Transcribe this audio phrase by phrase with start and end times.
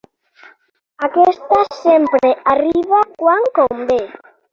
[1.07, 3.99] Aquesta sempre arriba quan convé.